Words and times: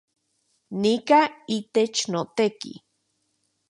Nika 0.81 1.19
itech 1.57 1.99
noteki 2.11 2.73